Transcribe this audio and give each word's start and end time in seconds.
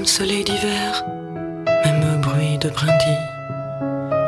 Même 0.00 0.06
soleil 0.06 0.44
d'hiver, 0.44 1.04
même 1.66 2.22
bruit 2.22 2.56
de 2.56 2.70
brindilles, 2.70 3.28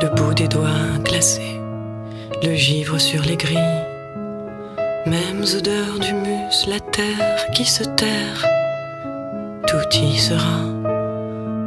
le 0.03 0.09
bout 0.15 0.35
des 0.35 0.47
doigts 0.47 0.99
glacés, 1.03 1.59
le 2.43 2.55
givre 2.55 2.99
sur 2.99 3.23
les 3.23 3.39
grilles, 3.39 3.87
mêmes 5.07 5.43
odeurs 5.57 5.99
d'humus, 5.99 6.67
la 6.69 6.79
terre 6.79 7.47
qui 7.55 7.65
se 7.65 7.85
terre, 7.85 8.47
tout 9.67 9.97
y 9.97 10.19
sera, 10.19 10.61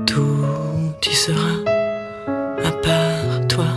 tout 0.05 1.09
y 1.09 1.15
sera, 1.15 1.55
à 2.63 2.71
part 2.83 3.47
toi. 3.49 3.71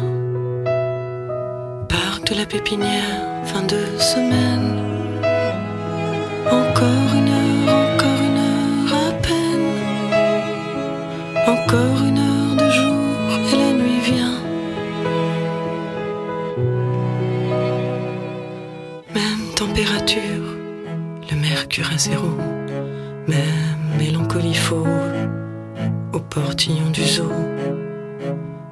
Parc 1.88 2.30
de 2.30 2.34
la 2.34 2.44
pépinière, 2.44 3.22
fin 3.44 3.62
de 3.62 3.98
semaine, 3.98 4.76
encore 6.50 7.14
une 7.16 7.37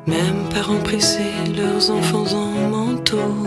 Même 0.07 0.49
parents 0.55 0.79
pressés, 0.85 1.35
leurs 1.57 1.91
enfants 1.91 2.27
en 2.33 2.69
manteau, 2.69 3.47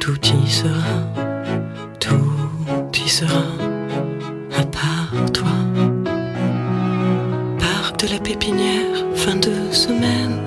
tout 0.00 0.18
y 0.44 0.50
sera, 0.50 0.96
tout 2.00 2.90
y 2.96 3.08
sera, 3.08 3.44
à 4.58 4.64
part 4.64 5.12
toi. 5.32 5.52
Parc 7.60 8.04
de 8.04 8.12
la 8.12 8.18
pépinière, 8.18 9.06
fin 9.14 9.36
de 9.36 9.72
semaine, 9.72 10.39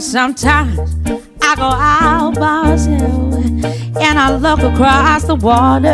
Sometimes 0.00 0.78
I 1.42 1.56
go 1.56 1.64
out 1.64 2.34
by 2.36 2.62
myself 2.62 3.34
and 4.00 4.18
I 4.18 4.36
look 4.36 4.60
across 4.60 5.24
the 5.24 5.34
water. 5.34 5.88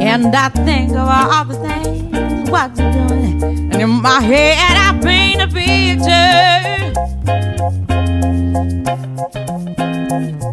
And 0.00 0.34
I 0.34 0.48
think 0.50 0.92
of 0.92 1.08
all 1.08 1.44
the 1.44 1.54
things 1.54 2.50
what 2.50 2.78
you're 2.78 2.92
doing. 2.92 3.42
And 3.72 3.82
in 3.82 3.90
my 3.90 4.20
head, 4.20 4.76
I 4.76 4.96
paint 5.02 5.42
a 5.42 5.48
picture. 5.48 6.92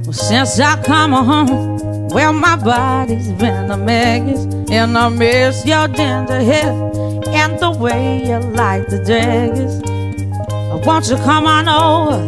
Well, 0.03 0.13
since 0.13 0.59
I 0.59 0.81
come 0.83 1.11
home, 1.11 2.07
well, 2.07 2.33
my 2.33 2.55
body's 2.55 3.31
been 3.33 3.69
a 3.69 3.77
mess. 3.77 4.45
And 4.71 4.97
I 4.97 5.09
miss 5.09 5.63
your 5.63 5.87
ginger 5.89 6.41
hair 6.41 7.06
and 7.37 7.59
the 7.59 7.71
way 7.71 8.23
you 8.25 8.37
like 8.39 8.87
the 8.87 8.99
daggers. 8.99 9.75
Won't 10.85 11.07
you 11.09 11.17
come 11.17 11.45
on 11.45 11.67
over? 11.67 12.19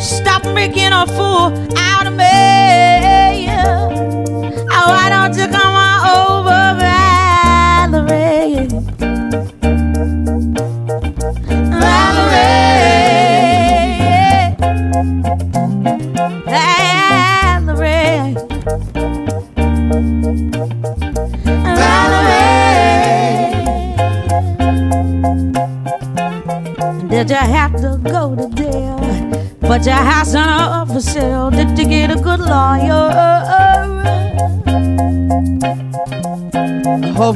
Stop 0.00 0.44
making 0.54 0.92
a 0.92 1.06
fool 1.06 1.48
out 1.90 2.06
of 2.06 2.14
me. 2.14 3.48
Oh, 4.76 4.88
why 4.94 5.06
don't 5.14 5.34
you 5.40 5.46
come 5.56 5.74
on 5.74 5.81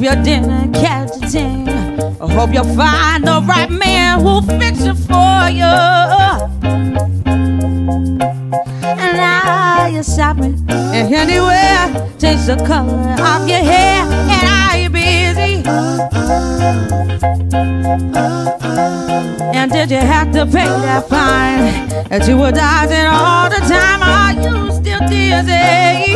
I 0.09 0.15
dinner, 0.22 0.71
catch 0.72 1.17
a 1.17 1.27
thing. 1.27 1.69
I 1.69 2.33
hope 2.33 2.55
you'll 2.55 2.77
find 2.77 3.25
the 3.25 3.43
right 3.44 3.69
man 3.69 4.21
who'll 4.21 4.41
fix 4.41 4.83
it 4.83 4.94
for 4.94 5.50
you. 5.50 5.65
And 8.84 9.17
now 9.17 9.87
you're 9.87 10.05
shopping 10.05 10.65
and 10.71 11.12
anywhere. 11.12 11.89
Change 12.21 12.47
the 12.47 12.55
color 12.65 13.17
of 13.21 13.49
your 13.49 13.59
hair. 13.59 14.05
And 14.31 14.49
are 14.49 14.77
you 14.78 14.91
busy? 14.91 15.65
And 19.56 19.73
did 19.73 19.91
you 19.91 19.99
have 19.99 20.31
to 20.34 20.47
pay 20.47 20.67
that 20.67 21.09
fine 21.09 21.88
that 22.11 22.28
you 22.28 22.37
were 22.37 22.53
dodging 22.53 23.06
all 23.06 23.50
the 23.50 23.61
time? 23.67 24.03
Are 24.03 24.34
you 24.41 24.71
still 24.73 25.00
dizzy? 25.09 26.15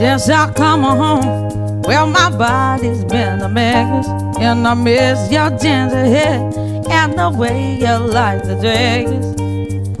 Since 0.00 0.30
I 0.30 0.50
come 0.54 0.82
home, 0.82 1.82
well, 1.82 2.06
my 2.06 2.30
body's 2.30 3.04
been 3.04 3.42
a 3.42 3.50
mess. 3.50 4.08
And 4.38 4.66
I 4.66 4.72
miss 4.72 5.30
your 5.30 5.50
ginger 5.50 6.06
hair 6.06 6.40
and 6.90 7.18
the 7.18 7.28
way 7.28 7.76
you 7.76 7.98
like 7.98 8.42
the 8.44 8.54
dress. 8.54 9.10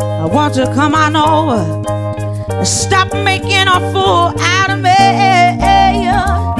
I 0.00 0.24
want 0.24 0.56
you 0.56 0.64
to 0.64 0.72
come 0.72 0.94
on 0.94 1.16
over 1.16 1.84
and 2.50 2.66
stop 2.66 3.12
making 3.12 3.68
a 3.68 3.78
fool 3.92 4.32
out 4.40 4.70
of 4.70 4.80
me. 4.80 4.88
Oh, 6.08 6.54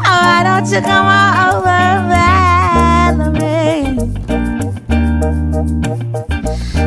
why 0.00 0.42
don't 0.42 0.66
you 0.72 0.80
come 0.80 1.06
on 1.06 1.36
over, 1.52 2.08
Valerie? 3.28 3.98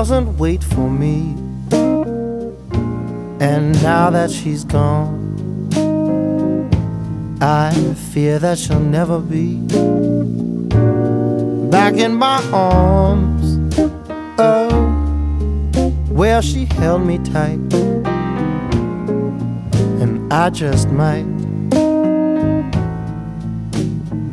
doesn't 0.00 0.38
wait 0.38 0.64
for 0.64 0.88
me. 0.88 1.34
And 3.38 3.82
now 3.82 4.08
that 4.08 4.30
she's 4.30 4.64
gone, 4.64 5.12
I 7.42 7.70
fear 8.12 8.38
that 8.38 8.56
she'll 8.56 8.80
never 8.80 9.18
be 9.18 9.56
back 11.70 11.94
in 11.94 12.14
my 12.14 12.40
arms. 12.52 13.58
Oh, 14.38 14.70
where 16.08 16.40
she 16.40 16.64
held 16.64 17.06
me 17.06 17.18
tight, 17.18 17.74
and 20.00 20.32
I 20.32 20.50
just 20.50 20.88
might 20.88 21.26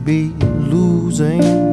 be 0.06 0.30
losing. 0.72 1.67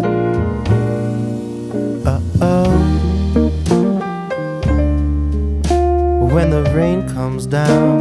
When 6.35 6.51
the 6.51 6.65
rain 6.75 7.09
comes 7.11 7.47
down, 7.47 8.01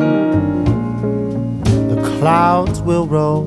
the 1.64 2.18
clouds 2.18 2.82
will 2.82 3.06
roll. 3.06 3.44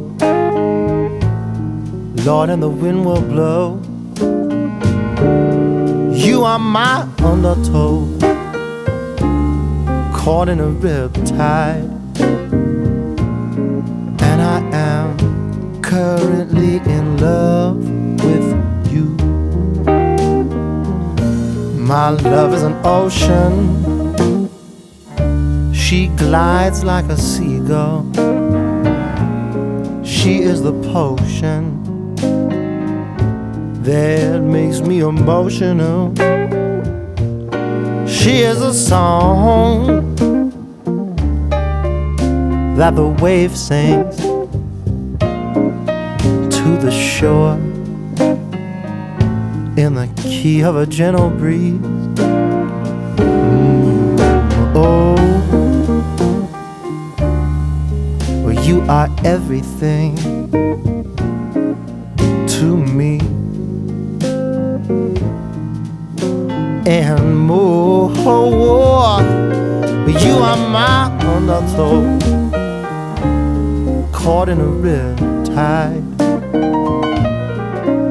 Lord, 2.24 2.50
and 2.50 2.62
the 2.62 2.68
wind 2.68 3.04
will 3.04 3.20
blow. 3.20 3.80
You 6.14 6.44
are 6.44 6.60
my 6.60 7.02
undertow, 7.18 8.06
caught 10.14 10.48
in 10.48 10.60
a 10.60 10.68
rip 10.68 11.12
tide. 11.24 11.90
And 14.28 14.40
I 14.40 14.60
am 14.72 15.82
currently 15.82 16.76
in 16.76 17.18
love 17.18 17.78
with 18.22 18.92
you. 18.92 19.16
My 21.76 22.10
love 22.10 22.54
is 22.54 22.62
an 22.62 22.76
ocean 22.84 23.85
she 25.86 26.08
glides 26.16 26.82
like 26.82 27.04
a 27.04 27.16
seagull. 27.16 28.02
She 30.02 30.42
is 30.42 30.60
the 30.60 30.72
potion 30.92 31.62
that 33.84 34.42
makes 34.42 34.80
me 34.80 34.98
emotional. 34.98 36.12
She 38.04 38.40
is 38.40 38.60
a 38.62 38.74
song 38.74 40.16
that 42.74 42.96
the 42.96 43.06
wave 43.22 43.56
sings 43.56 44.16
to 46.56 46.78
the 46.80 46.90
shore 46.90 47.54
in 49.76 49.94
the 49.94 50.08
key 50.16 50.64
of 50.64 50.74
a 50.74 50.84
gentle 50.84 51.30
breeze. 51.30 51.78
Mm, 53.20 54.74
oh. 54.74 55.05
You 58.66 58.82
are 58.88 59.08
everything 59.24 60.16
to 62.48 62.76
me 62.76 63.20
and 66.84 67.38
more. 67.46 68.10
You 70.24 70.34
are 70.42 70.56
my 70.56 71.06
undertow, 71.20 72.02
caught 74.10 74.48
in 74.48 74.60
a 74.60 74.66
rip 74.66 75.16
tide, 75.44 76.02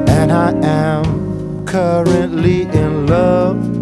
and 0.09 0.31
I 0.31 0.51
am 0.63 1.65
currently 1.65 2.61
in 2.61 3.07
love 3.07 3.74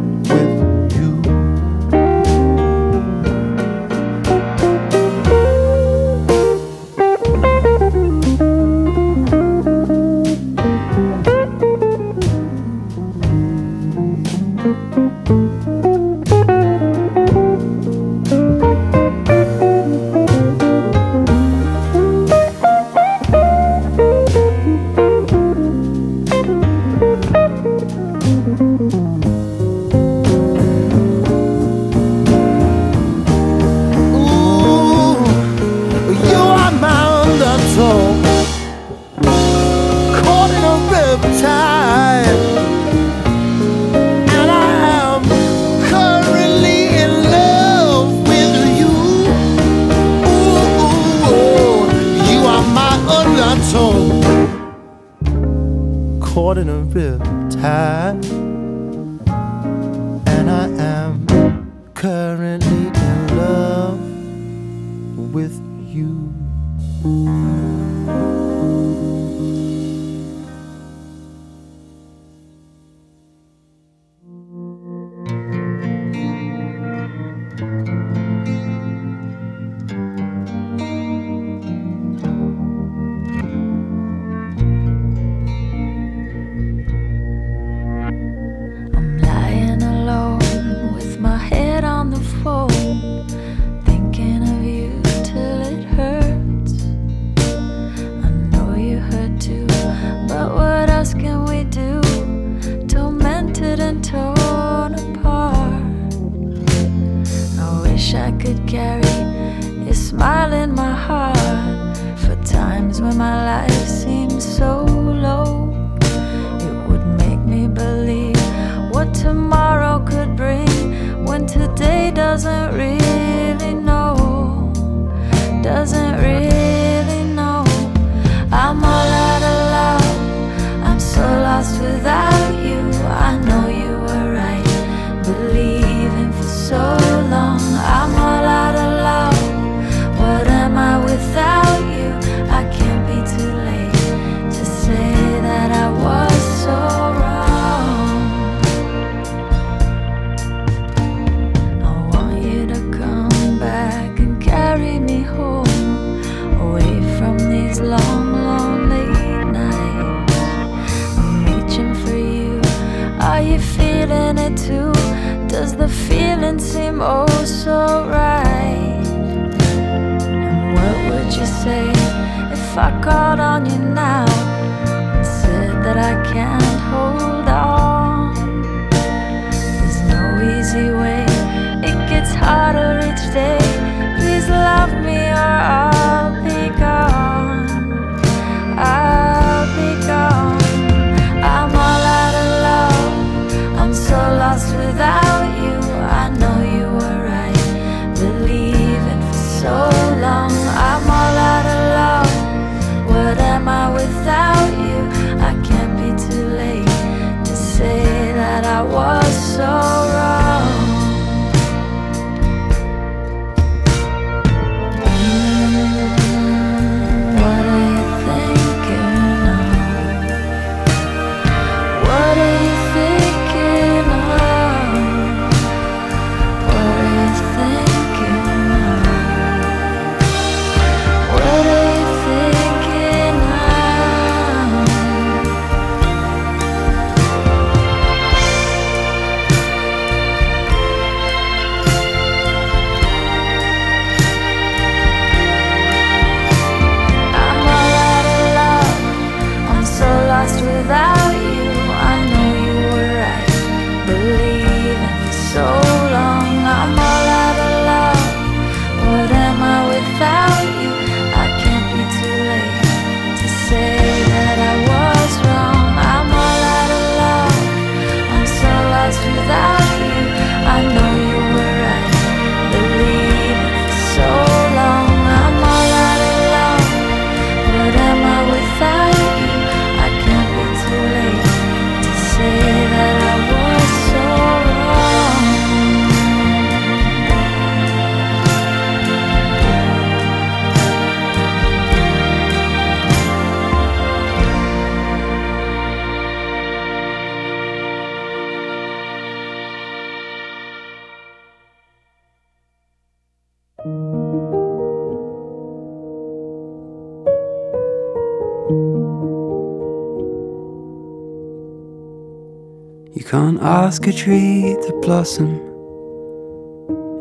Ask 313.36 314.06
a 314.06 314.14
tree 314.14 314.78
to 314.86 315.00
blossom 315.02 315.56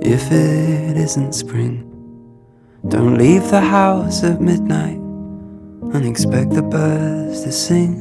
if 0.03 0.31
it 0.31 0.97
isn't 0.99 1.33
spring. 1.33 1.89
Don't 2.89 3.17
leave 3.17 3.49
the 3.51 3.63
house 3.63 4.23
at 4.23 4.41
midnight 4.41 4.99
and 5.95 6.05
expect 6.05 6.51
the 6.51 6.63
birds 6.63 7.45
to 7.45 7.53
sing. 7.53 7.95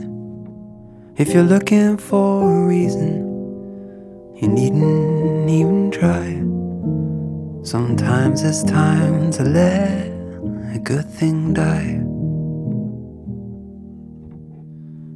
If 1.15 1.33
you're 1.33 1.43
looking 1.43 1.95
for 1.95 2.51
a 2.51 2.67
reason, 2.67 3.21
you 4.35 4.47
needn't 4.49 5.49
even 5.49 5.91
try. 5.91 6.41
Sometimes 7.63 8.43
it's 8.43 8.63
time 8.63 9.31
to 9.31 9.43
let 9.43 10.07
a 10.75 10.79
good 10.83 11.09
thing 11.09 11.53
die. 11.53 12.01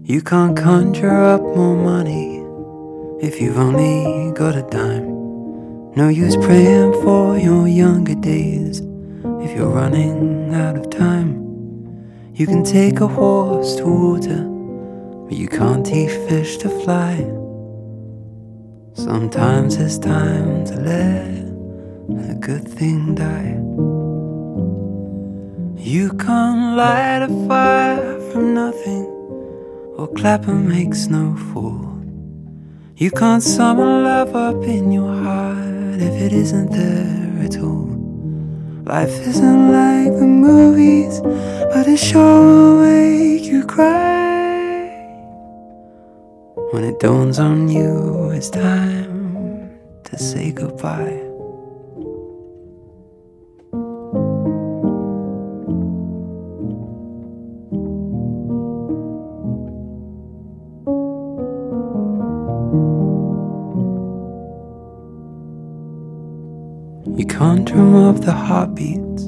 You 0.05 0.21
can't 0.21 0.55
conjure 0.55 1.23
up 1.25 1.41
more 1.41 1.75
money 1.75 2.34
if 3.21 3.39
you've 3.39 3.57
only 3.57 4.31
got 4.33 4.55
a 4.55 4.61
dime. 4.63 5.07
No 5.95 6.09
use 6.09 6.35
praying 6.35 6.91
for 7.01 7.37
your 7.37 7.67
younger 7.67 8.15
days 8.15 8.81
if 9.41 9.55
you're 9.55 9.69
running 9.69 10.53
out 10.53 10.75
of 10.75 10.89
time. 10.89 11.31
You 12.33 12.45
can 12.45 12.63
take 12.65 12.99
a 12.99 13.07
horse 13.07 13.77
to 13.77 13.85
water, 13.85 14.43
but 15.29 15.37
you 15.37 15.47
can't 15.47 15.85
teach 15.85 16.11
fish 16.27 16.57
to 16.57 16.69
fly. 16.83 17.15
Sometimes 18.93 19.77
it's 19.77 19.97
time 19.97 20.65
to 20.65 20.75
let 20.75 22.29
a 22.29 22.35
good 22.35 22.67
thing 22.67 23.15
die. 23.15 23.55
You 25.81 26.09
can't 26.13 26.75
light 26.75 27.21
a 27.21 27.47
fire 27.47 28.19
from 28.31 28.53
nothing, 28.53 29.05
or 29.97 30.09
clap 30.15 30.49
and 30.49 30.67
make 30.67 30.93
snow 30.93 31.37
fall. 31.53 31.94
You 32.97 33.11
can't 33.11 33.43
summon 33.43 34.05
love 34.05 34.33
up 34.37 34.63
in 34.63 34.89
your 34.89 35.13
heart 35.21 35.99
if 35.99 36.13
it 36.21 36.31
isn't 36.31 36.71
there 36.71 37.43
at 37.43 37.57
all. 37.59 37.91
Life 38.85 39.19
isn't 39.27 39.69
like 39.69 40.17
the 40.17 40.25
movies, 40.25 41.19
but 41.19 41.87
it 41.87 41.97
sure 41.97 42.23
will 42.23 42.83
make 42.83 43.43
you 43.43 43.65
cry. 43.65 44.87
When 46.71 46.85
it 46.85 47.01
dawns 47.01 47.37
on 47.37 47.67
you, 47.67 48.29
it's 48.29 48.49
time 48.49 49.77
to 50.05 50.17
say 50.17 50.53
goodbye. 50.53 51.24
tantrum 67.65 67.95
of 67.95 68.23
the 68.23 68.31
heartbeats 68.31 69.23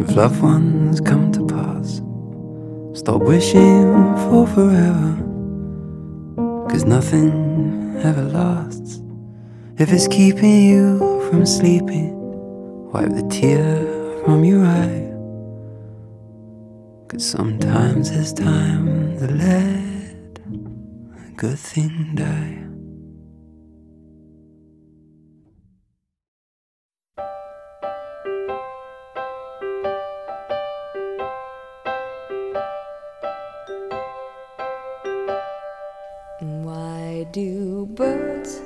If 0.00 0.16
loved 0.16 0.42
ones 0.42 1.00
come 1.00 1.30
to 1.32 1.46
pass. 1.46 2.00
Stop 2.98 3.22
wishing 3.22 3.92
for 4.24 4.46
forever, 4.46 5.16
cause 6.70 6.84
nothing 6.84 7.98
ever 8.02 8.22
lasts. 8.22 9.00
If 9.78 9.92
it's 9.92 10.08
keeping 10.08 10.62
you 10.62 10.98
from 11.28 11.44
sleeping, 11.44 12.12
wipe 12.90 13.10
the 13.10 13.26
tear 13.28 14.22
from 14.24 14.44
your 14.44 14.64
eye. 14.64 15.12
Cause 17.08 17.24
sometimes 17.24 18.10
it's 18.10 18.32
time 18.32 19.18
to 19.18 19.26
let 19.26 20.38
a 21.26 21.30
good 21.36 21.58
thing 21.58 22.14
die. 22.14 22.65
do 37.36 37.84
birds 37.90 38.62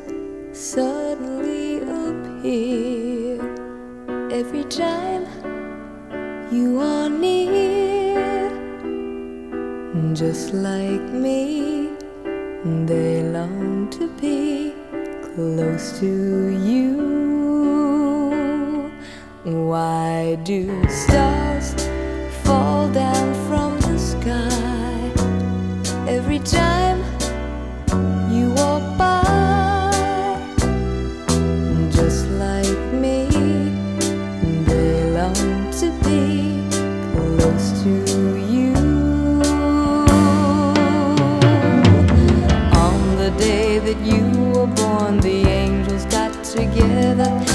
suddenly 0.52 1.78
appear 1.78 3.34
every 4.30 4.62
time 4.62 5.26
you 6.52 6.78
are 6.78 7.08
near? 7.08 8.48
Just 10.14 10.54
like 10.54 11.02
me, 11.24 11.88
they 12.86 13.24
long 13.24 13.90
to 13.90 14.06
be 14.20 14.72
close 15.34 15.98
to 15.98 16.06
you. 16.70 16.92
Why 19.42 20.38
do 20.44 20.60
stars 20.88 21.74
fall 22.44 22.88
down 22.92 23.34
from 23.48 23.80
the 23.80 23.98
sky 23.98 25.10
every 26.06 26.38
time? 26.38 26.79
together 46.52 47.50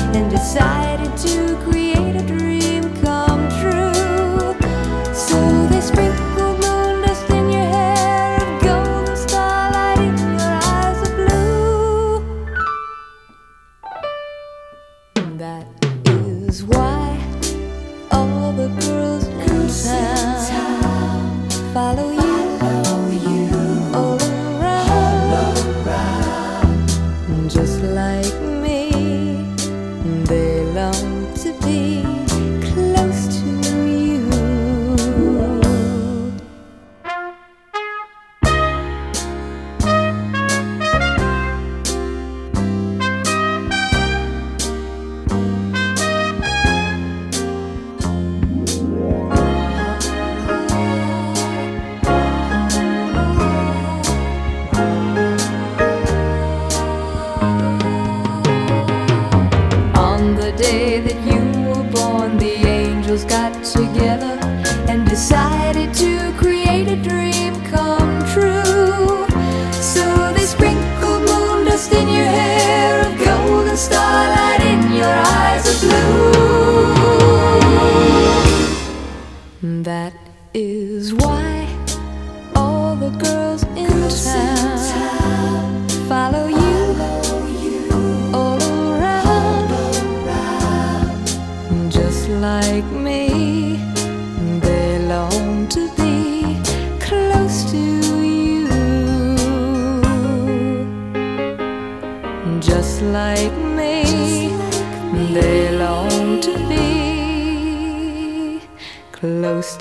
the 60.46 60.52
day 60.58 61.00
that 61.00 61.20
you 61.26 61.42
were 61.68 61.90
born, 61.90 62.38
the 62.38 62.54
angels 62.68 63.24
got 63.26 63.52
together. 63.64 63.95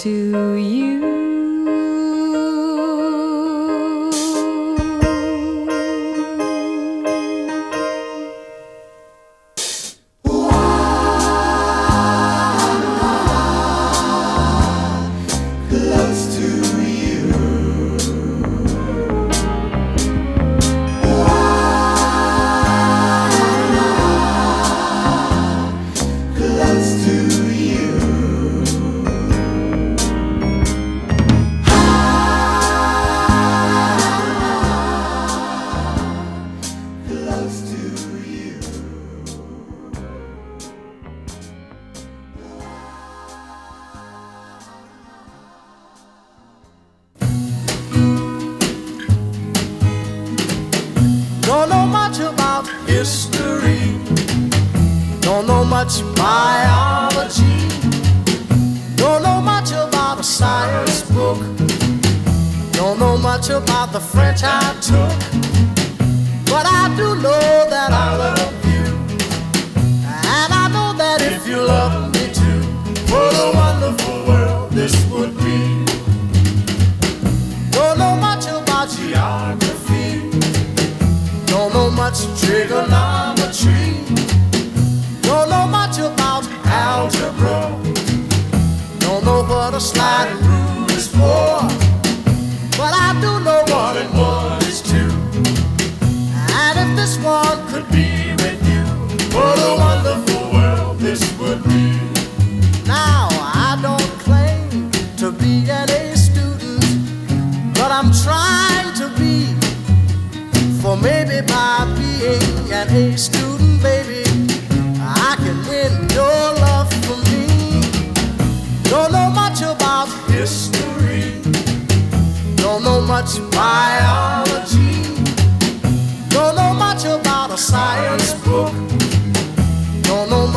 to 0.04 0.56
you. 0.56 0.73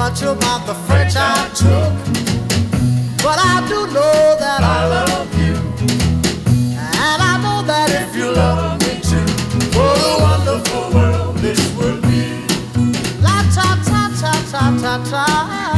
Much 0.10 0.22
about 0.22 0.65
the 0.65 0.74
French 0.74 1.15
I 1.17 1.50
took, 1.54 1.93
but 3.22 3.38
I 3.38 3.65
do 3.67 3.88
know 3.88 4.38
that 4.39 4.62
I 4.63 4.88
love 4.88 5.30
you, 5.38 5.56
and 7.04 7.20
I 7.32 7.34
know 7.43 7.62
that 7.67 7.89
if 7.89 8.15
you 8.15 8.32
love 8.32 8.80
me 8.84 9.02
too, 9.02 9.28
what 9.78 9.98
a 10.00 10.13
wonderful 10.28 10.98
world 10.98 11.36
this 11.39 11.60
would 11.76 12.02
be. 12.04 12.24
La 13.22 13.43
ta 13.56 13.67
ta 13.84 14.10
ta 14.22 14.34
ta 14.50 14.63
ta 14.82 15.04
ta. 15.12 15.77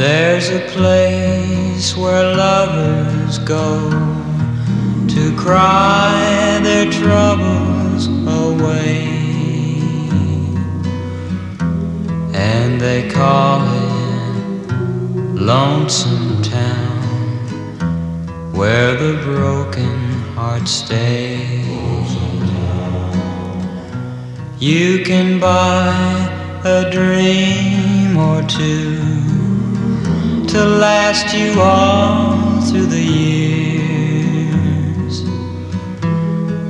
There's 0.00 0.48
a 0.48 0.60
place 0.60 1.94
where 1.94 2.34
lovers 2.34 3.38
go 3.40 3.90
to 5.08 5.36
cry 5.36 6.58
their 6.62 6.90
troubles 6.90 8.06
away, 8.26 9.04
and 12.32 12.80
they 12.80 13.10
call 13.10 13.60
it 13.60 14.72
Lonesome 15.38 16.40
Town, 16.44 17.02
where 18.54 18.94
the 18.96 19.20
broken 19.22 19.98
heart 20.34 20.66
stays. 20.66 21.60
You 24.58 25.04
can 25.04 25.38
buy 25.38 26.62
a 26.64 26.90
dream 26.90 28.16
or 28.16 28.42
two 28.48 29.19
to 30.50 30.64
last 30.64 31.32
you 31.32 31.60
all 31.60 32.60
through 32.62 32.86
the 32.86 33.00
years. 33.00 34.40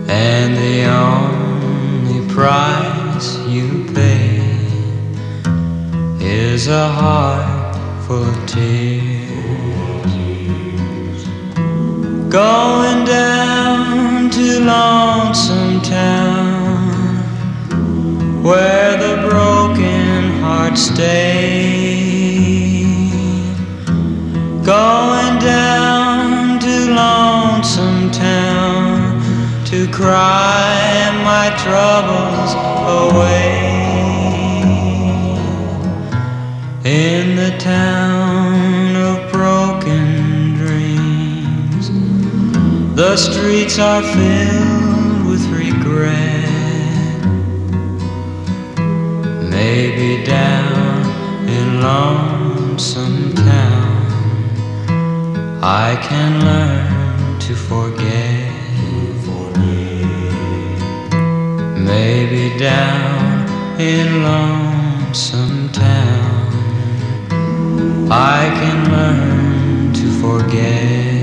And 0.07 0.55
the 0.55 0.85
only 0.85 2.29
price 2.31 3.38
you 3.49 3.87
pay 3.95 4.43
is 6.21 6.69
a 6.69 6.88
heart 6.88 7.75
full 8.05 8.23
of 8.23 8.47
tears. 8.47 9.25
Going 12.29 13.05
down 13.07 14.29
to 14.29 14.61
Lonesome 14.61 15.81
Town 15.81 16.90
where 18.43 18.99
the 18.99 19.16
broken 19.27 20.38
heart 20.43 20.77
stays. 20.77 21.89
Going 24.70 25.40
down 25.40 26.61
to 26.61 26.94
Lonesome 26.94 28.12
Town 28.12 29.20
to 29.64 29.88
cry 29.90 31.11
my 31.24 31.50
troubles 31.64 32.52
away. 33.02 33.66
In 36.85 37.35
the 37.35 37.50
town 37.59 38.94
of 38.94 39.33
broken 39.33 40.54
dreams, 40.54 41.90
the 42.94 43.16
streets 43.16 43.80
are 43.80 44.02
filled 44.02 45.26
with 45.26 45.44
regret. 45.48 46.46
Maybe 49.50 50.24
down 50.24 51.48
in 51.48 51.83
Lonesome 51.83 52.30
I 55.62 55.94
can 56.03 56.42
learn 56.42 57.38
to 57.40 57.55
forget. 57.55 58.51
Maybe 61.77 62.59
down 62.59 63.46
in 63.79 64.23
Lonesome 64.23 65.70
Town, 65.70 66.49
I 68.11 68.51
can 68.55 68.90
learn 68.90 69.92
to 69.92 70.07
forget. 70.23 71.19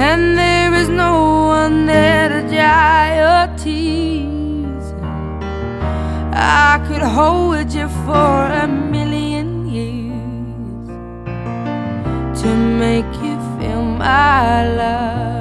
And 0.00 0.38
there 0.38 0.72
is 0.72 0.88
no 0.88 1.44
one 1.48 1.84
there 1.84 2.30
to 2.30 2.40
dry 2.48 3.16
your 3.22 3.56
tears. 3.58 4.86
I 6.32 6.80
could 6.88 7.02
hold 7.02 7.70
you 7.70 7.86
for 8.06 8.46
a 8.64 8.66
million 8.66 9.68
years 9.68 10.88
to 12.40 12.48
make 12.56 13.12
you 13.22 13.36
feel 13.58 13.82
my 13.82 14.66
love. 14.80 15.39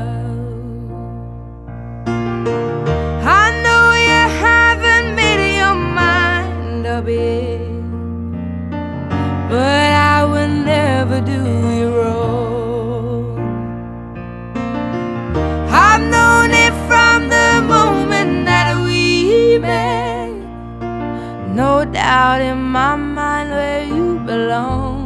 out 22.09 22.41
in 22.41 22.59
my 22.59 22.95
mind 22.95 23.51
where 23.51 23.83
you 23.83 24.17
belong. 24.25 24.97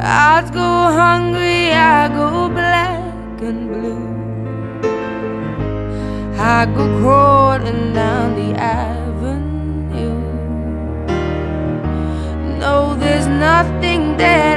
I'd 0.00 0.48
go 0.52 0.70
hungry, 1.02 1.72
I 1.72 2.06
go 2.20 2.48
black 2.48 3.42
and 3.42 3.62
blue. 3.72 4.06
I 6.38 6.66
go 6.76 6.84
crawling 7.00 7.92
down 7.92 8.36
the 8.40 8.50
avenue. 8.56 10.20
No, 12.60 12.94
there's 12.94 13.26
nothing 13.26 14.16
there. 14.16 14.55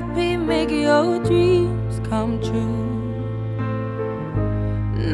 happy, 0.00 0.36
make 0.36 0.70
your 0.70 1.18
dreams 1.24 1.98
come 2.08 2.40
true. 2.40 2.78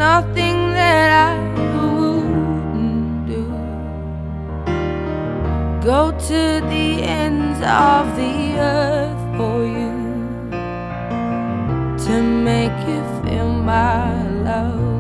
Nothing 0.05 0.59
that 0.79 1.09
I 1.29 1.33
wouldn't 1.87 3.27
do. 3.27 3.45
Go 5.91 6.11
to 6.29 6.43
the 6.73 7.03
ends 7.23 7.61
of 7.61 8.03
the 8.21 8.37
earth 8.59 9.23
for 9.37 9.59
you 9.77 9.95
to 12.05 12.15
make 12.51 12.79
you 12.91 13.01
feel 13.23 13.49
my 13.49 14.05
love. 14.49 14.93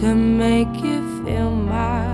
To 0.00 0.14
make 0.14 0.74
you 0.84 0.98
feel 1.24 1.50
my 1.50 2.11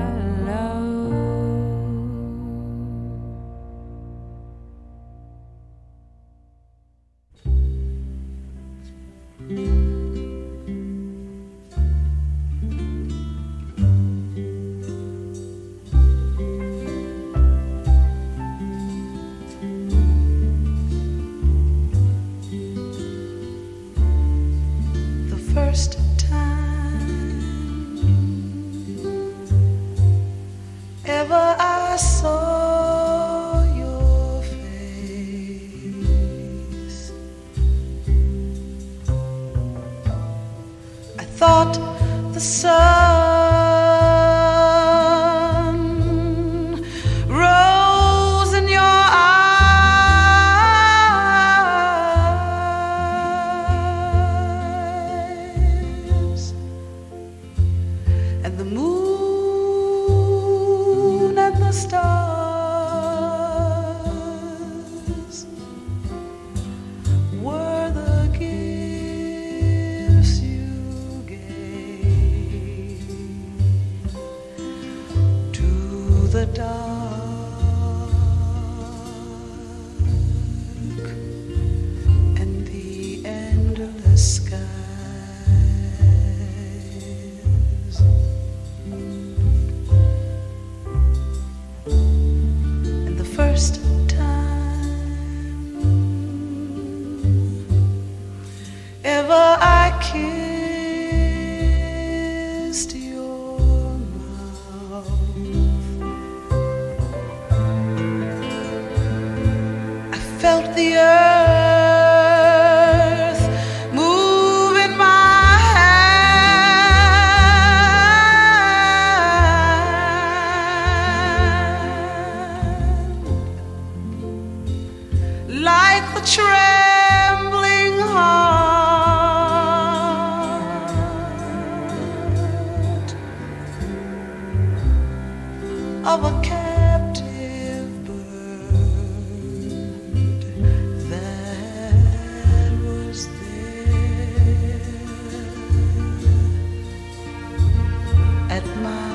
at 148.58 148.66
my 148.78 149.07